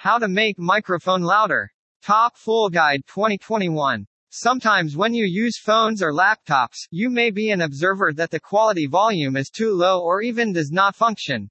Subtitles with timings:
[0.00, 1.72] How to make microphone louder.
[2.04, 4.06] Top Full Guide 2021.
[4.30, 8.86] Sometimes when you use phones or laptops, you may be an observer that the quality
[8.86, 11.50] volume is too low or even does not function.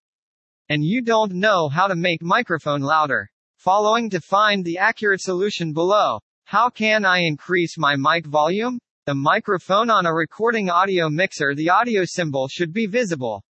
[0.70, 3.30] And you don't know how to make microphone louder.
[3.58, 6.22] Following to find the accurate solution below.
[6.46, 8.80] How can I increase my mic volume?
[9.08, 13.44] The microphone on a recording audio mixer the audio symbol should be visible.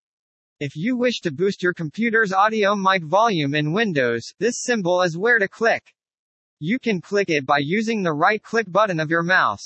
[0.59, 5.19] If you wish to boost your computer's audio mic volume in Windows, this symbol is
[5.19, 5.83] where to click.
[6.61, 9.61] You can click it by using the right-click button of your mouse.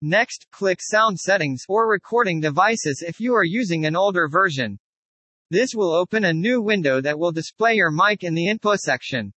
[0.00, 4.78] Next, click Sound Settings or Recording Devices if you are using an older version.
[5.50, 9.34] This will open a new window that will display your mic in the input section.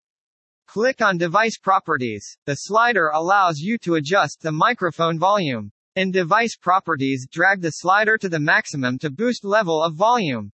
[0.68, 2.38] Click on Device Properties.
[2.46, 5.74] The slider allows you to adjust the microphone volume.
[5.98, 10.50] In Device Properties, drag the slider to the maximum to boost level of volume.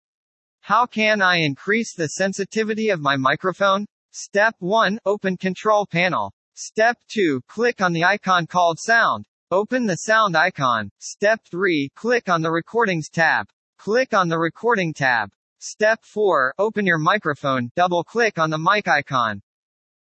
[0.64, 3.84] How can I increase the sensitivity of my microphone?
[4.12, 5.00] Step 1.
[5.04, 6.32] Open Control Panel.
[6.54, 7.40] Step 2.
[7.48, 9.26] Click on the icon called Sound.
[9.50, 10.88] Open the sound icon.
[11.00, 11.90] Step 3.
[11.96, 13.48] Click on the Recordings tab.
[13.76, 15.30] Click on the Recording tab.
[15.58, 16.54] Step 4.
[16.58, 17.72] Open your microphone.
[17.74, 19.42] Double click on the mic icon.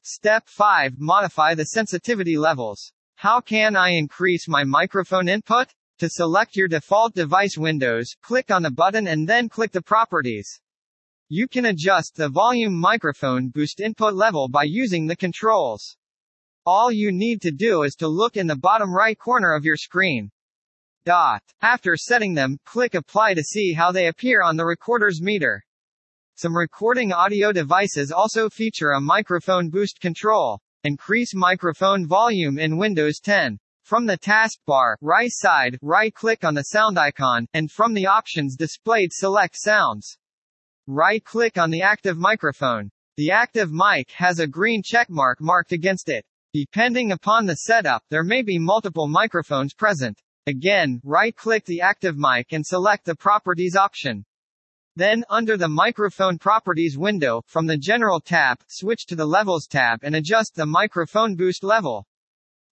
[0.03, 0.93] Step 5.
[0.99, 2.93] Modify the sensitivity levels.
[3.17, 5.75] How can I increase my microphone input?
[6.01, 10.61] To select your default device windows, click on the button and then click the properties.
[11.29, 15.97] You can adjust the volume microphone boost input level by using the controls.
[16.67, 19.77] All you need to do is to look in the bottom right corner of your
[19.77, 20.31] screen.
[21.05, 21.43] Dot.
[21.61, 25.63] After setting them, click apply to see how they appear on the recorder's meter.
[26.35, 30.61] Some recording audio devices also feature a microphone boost control.
[30.83, 33.59] Increase microphone volume in Windows 10.
[33.85, 39.11] From the taskbar, right side, right-click on the sound icon, and from the options displayed
[39.13, 40.17] select Sounds.
[40.87, 42.91] Right-click on the active microphone.
[43.19, 46.25] The active mic has a green checkmark marked against it.
[46.55, 50.19] Depending upon the setup, there may be multiple microphones present.
[50.47, 54.25] Again, right-click the active mic and select the Properties option.
[54.97, 59.99] Then, under the Microphone Properties window, from the General tab, switch to the Levels tab
[60.03, 62.07] and adjust the microphone boost level.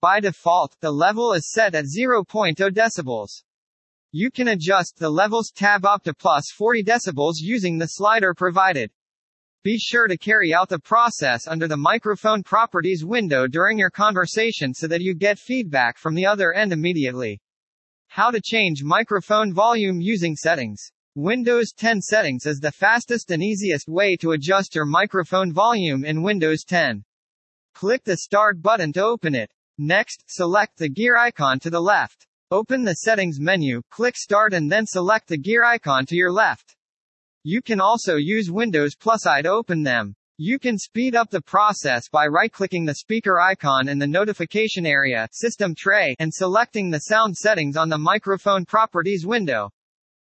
[0.01, 3.43] By default, the level is set at 0.0 decibels.
[4.11, 8.91] You can adjust the levels tab up to plus 40 decibels using the slider provided.
[9.61, 14.73] Be sure to carry out the process under the microphone properties window during your conversation
[14.73, 17.41] so that you get feedback from the other end immediately.
[18.07, 20.81] How to change microphone volume using settings.
[21.15, 26.23] Windows 10 settings is the fastest and easiest way to adjust your microphone volume in
[26.23, 27.03] Windows 10.
[27.73, 29.51] Click the Start button to open it.
[29.81, 32.27] Next, select the gear icon to the left.
[32.51, 36.75] Open the Settings menu, click Start and then select the gear icon to your left.
[37.45, 40.15] You can also use Windows plus I to open them.
[40.37, 45.29] You can speed up the process by right-clicking the speaker icon in the notification area
[45.31, 49.69] system tray and selecting the sound settings on the microphone properties window.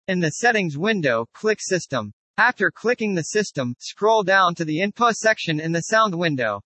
[0.08, 2.12] In the settings window, click System.
[2.40, 6.62] After clicking the system, scroll down to the input section in the sound window.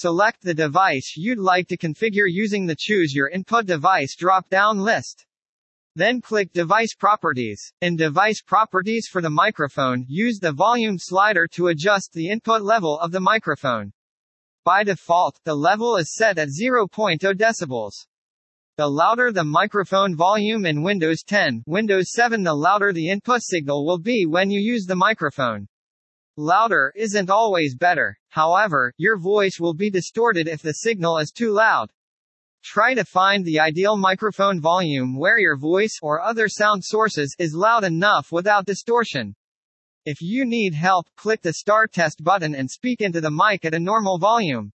[0.00, 5.26] Select the device you'd like to configure using the Choose Your Input Device drop-down list.
[5.96, 7.72] Then click Device Properties.
[7.80, 12.96] In Device Properties for the microphone, use the volume slider to adjust the input level
[13.00, 13.92] of the microphone.
[14.64, 18.06] By default, the level is set at 0.0 decibels.
[18.76, 23.84] The louder the microphone volume in Windows 10, Windows 7 the louder the input signal
[23.84, 25.66] will be when you use the microphone.
[26.40, 28.16] Louder isn't always better.
[28.28, 31.90] However, your voice will be distorted if the signal is too loud.
[32.62, 37.56] Try to find the ideal microphone volume where your voice or other sound sources is
[37.56, 39.34] loud enough without distortion.
[40.04, 43.74] If you need help, click the Start Test button and speak into the mic at
[43.74, 44.70] a normal volume.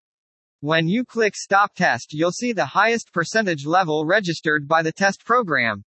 [0.61, 5.25] When you click Stop Test, you'll see the highest percentage level registered by the test
[5.25, 5.83] program.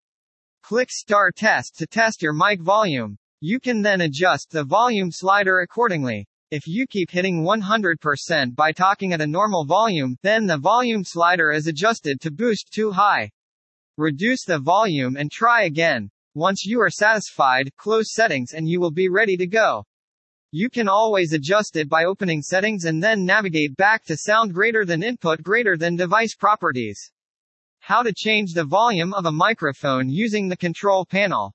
[0.63, 3.17] Click Start Test to test your mic volume.
[3.39, 6.25] You can then adjust the volume slider accordingly.
[6.49, 11.51] If you keep hitting 100% by talking at a normal volume, then the volume slider
[11.51, 13.29] is adjusted to boost too high.
[13.95, 16.09] Reduce the volume and try again.
[16.33, 19.83] Once you are satisfied, close settings and you will be ready to go.
[20.51, 24.83] You can always adjust it by opening settings and then navigate back to sound greater
[24.83, 27.11] than input greater than device properties.
[27.81, 31.53] How to change the volume of a microphone using the control panel.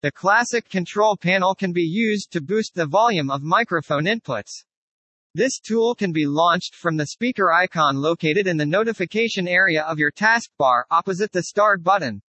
[0.00, 4.62] The classic control panel can be used to boost the volume of microphone inputs.
[5.34, 9.98] This tool can be launched from the speaker icon located in the notification area of
[9.98, 12.22] your taskbar, opposite the Start button.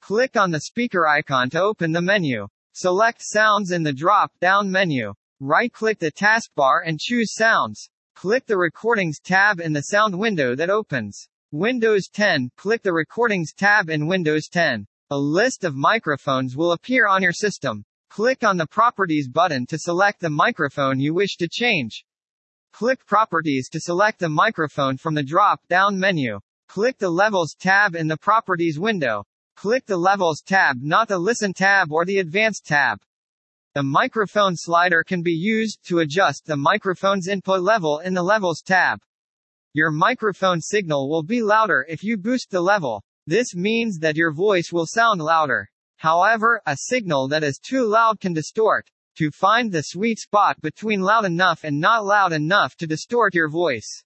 [0.00, 2.48] Click on the speaker icon to open the menu.
[2.72, 5.14] Select Sounds in the drop-down menu.
[5.38, 7.88] Right-click the taskbar and choose Sounds.
[8.16, 11.28] Click the Recordings tab in the sound window that opens.
[11.52, 14.88] Windows 10, click the Recordings tab in Windows 10.
[15.08, 17.84] A list of microphones will appear on your system.
[18.10, 22.04] Click on the Properties button to select the microphone you wish to change.
[22.72, 26.40] Click Properties to select the microphone from the drop-down menu.
[26.66, 29.24] Click the Levels tab in the Properties window.
[29.54, 32.98] Click the Levels tab not the Listen tab or the Advanced tab.
[33.74, 38.60] The microphone slider can be used to adjust the microphone's input level in the Levels
[38.60, 38.98] tab.
[39.72, 43.04] Your microphone signal will be louder if you boost the level.
[43.26, 45.68] This means that your voice will sound louder.
[45.96, 48.88] However, a signal that is too loud can distort.
[49.18, 53.48] To find the sweet spot between loud enough and not loud enough to distort your
[53.48, 54.04] voice.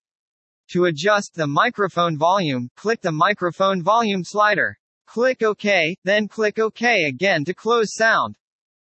[0.71, 4.79] To adjust the microphone volume, click the microphone volume slider.
[5.07, 8.37] Click OK, then click OK again to close sound.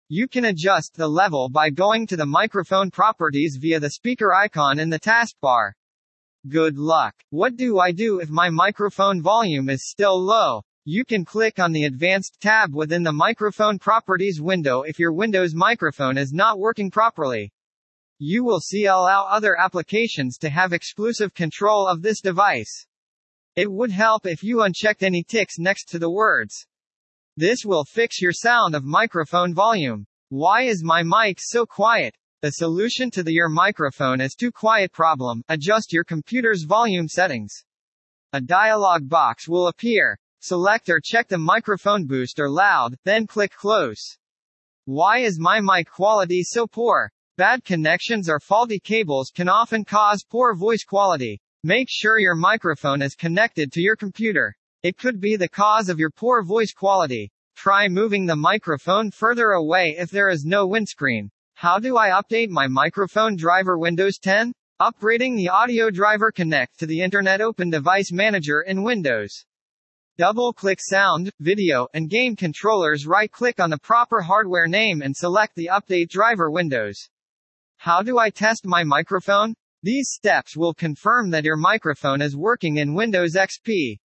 [0.08, 4.78] You can adjust the level by going to the microphone properties via the speaker icon
[4.78, 5.72] in the taskbar.
[6.46, 7.14] Good luck.
[7.30, 10.62] What do I do if my microphone volume is still low?
[10.84, 15.54] You can click on the Advanced tab within the Microphone Properties window if your Windows
[15.54, 17.50] microphone is not working properly.
[18.18, 22.86] You will see allow other applications to have exclusive control of this device.
[23.56, 26.66] It would help if you unchecked any ticks next to the words.
[27.38, 30.06] This will fix your sound of microphone volume.
[30.28, 32.14] Why is my mic so quiet?
[32.44, 35.42] The solution to the your microphone is too quiet problem.
[35.48, 37.64] Adjust your computer's volume settings.
[38.34, 40.18] A dialog box will appear.
[40.40, 44.18] Select or check the microphone boost or loud, then click close.
[44.84, 47.10] Why is my mic quality so poor?
[47.38, 51.40] Bad connections or faulty cables can often cause poor voice quality.
[51.62, 54.54] Make sure your microphone is connected to your computer.
[54.82, 57.32] It could be the cause of your poor voice quality.
[57.56, 61.30] Try moving the microphone further away if there is no windscreen.
[61.56, 64.52] How do I update my microphone driver Windows 10?
[64.82, 69.46] Upgrading the audio driver connect to the Internet Open Device Manager in Windows.
[70.18, 75.70] Double-click Sound, Video, and Game controllers right-click on the proper hardware name and select the
[75.72, 77.08] Update Driver Windows.
[77.76, 79.54] How do I test my microphone?
[79.84, 84.00] These steps will confirm that your microphone is working in Windows XP.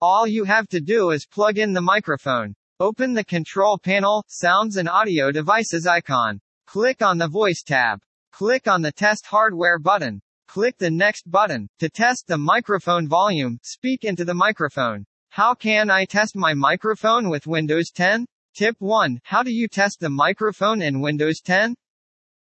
[0.00, 2.54] All you have to do is plug in the microphone.
[2.80, 6.40] Open the control panel, sounds and audio devices icon.
[6.68, 7.98] Click on the voice tab.
[8.30, 10.20] Click on the test hardware button.
[10.48, 11.66] Click the next button.
[11.78, 15.06] To test the microphone volume, speak into the microphone.
[15.30, 18.26] How can I test my microphone with Windows 10?
[18.54, 19.18] Tip 1.
[19.22, 21.74] How do you test the microphone in Windows 10?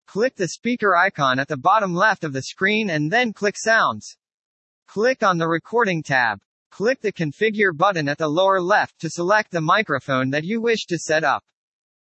[0.08, 4.16] Click the speaker icon at the bottom left of the screen and then click Sounds.
[4.88, 6.40] Click on the Recording tab.
[6.72, 10.86] Click the Configure button at the lower left to select the microphone that you wish
[10.86, 11.44] to set up.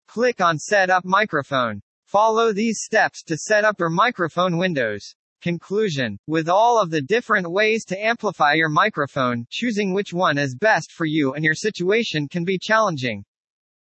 [0.09, 1.81] Click on Set up microphone.
[2.11, 5.15] Follow these steps to set up your microphone windows.
[5.41, 6.19] Conclusion.
[6.27, 10.91] With all of the different ways to amplify your microphone, choosing which one is best
[10.91, 13.23] for you and your situation can be challenging.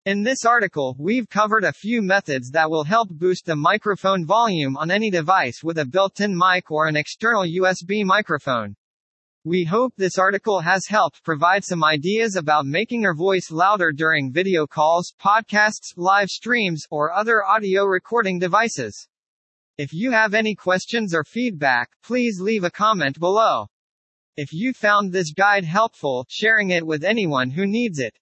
[0.06, 4.76] In this article, we've covered a few methods that will help boost the microphone volume
[4.76, 8.76] on any device with a built-in mic or an external USB microphone.
[9.44, 14.30] We hope this article has helped provide some ideas about making your voice louder during
[14.30, 19.08] video calls, podcasts, live streams, or other audio recording devices.
[19.76, 23.66] If you have any questions or feedback, please leave a comment below.
[24.36, 28.16] If you found this guide helpful, sharing it with anyone who needs it.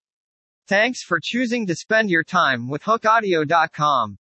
[0.69, 4.17] Thanks for choosing to spend your time with hookeaudio.com.